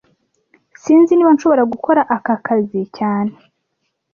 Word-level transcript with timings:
Sinzi 0.81 1.11
niba 1.13 1.31
nshobora 1.35 1.63
gukora 1.73 2.01
aka 2.15 2.35
kazi 2.45 2.81
cyane 2.97 3.33